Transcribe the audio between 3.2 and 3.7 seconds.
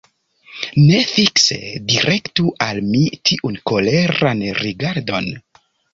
tiun